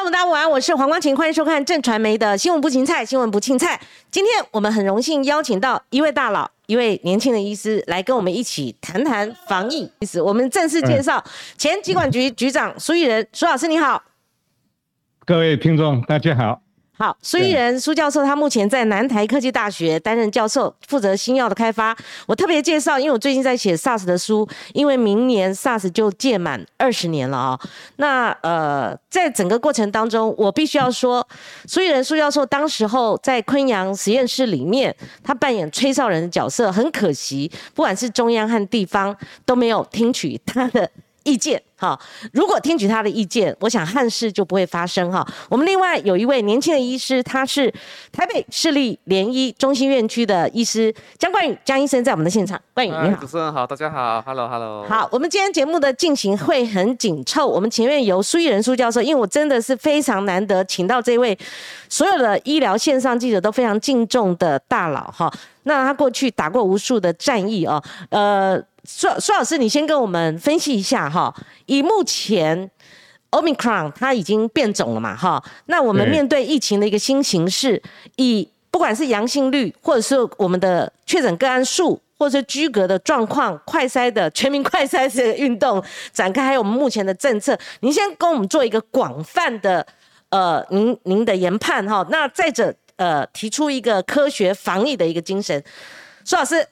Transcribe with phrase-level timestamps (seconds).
[0.00, 3.78] 朋友们，大家晚安，我是黄光琴，欢迎收看正传媒的新闻不芹菜，新闻不青菜。
[4.10, 9.92] 今天我们很荣幸邀请到一位大佬，一位年轻的医师来跟我们一起谈谈防疫。
[9.98, 11.22] 意思，我们正式介绍
[11.58, 14.02] 前疾管局局长苏益仁，苏老师你好。
[15.26, 16.62] 各位听众大家好。
[17.00, 21.96] 好，苏益仁苏教授，他目前在南台科技大学担任教授，负责新药的开发。
[22.26, 27.60] 我特别介绍，因为我最近在写 SARS 的书，因为明年 SARS 就届满二十年了啊。
[27.96, 31.26] 那呃，在整个过程当中，我必须要说，
[31.66, 40.90] 苏益仁苏教授当时候在昆阳实验室里面，他扮演吹哨人的角色，很可惜，不管是中央和地方都没有听取他的。
[41.24, 41.98] 意见哈，
[42.32, 45.26] 如果听取他的意见，我想憾事就不会发生哈。
[45.48, 47.72] 我们另外有一位年轻的医师，他是
[48.12, 52.60] 台北市立联医中心院区的医师江冠宇江医生，在我们的现场。
[52.74, 54.86] 冠宇你好，主持人好，大家好，Hello Hello。
[54.86, 61.38] 好，我们今天节目的进行会很紧凑，我们前面由苏益仁苏教授，因为我真的是非常难得请到这位
[61.88, 65.32] 所有的医疗线上记者都非常敬重的大佬哈。
[65.64, 68.62] 那他过去打过无数的战役哦，呃。
[68.84, 71.34] 苏苏老师，你先跟我们分析一下哈。
[71.66, 72.70] 以目前
[73.30, 75.42] Omicron 它已经变种了嘛哈？
[75.66, 77.80] 那我们面对疫情的一个新形势，
[78.16, 89.86] 以不管是阳性率，或者是我们的确诊个案数，或者是居隔的状况，快筛的全民快筛这个运动展开，还有我们目前的政策，您先跟我们做一个广泛的
[90.30, 92.04] 呃，您您的研判哈。
[92.10, 95.62] 那再者呃，提出一个科学防疫的一个精神，
[96.24, 96.66] 苏老师。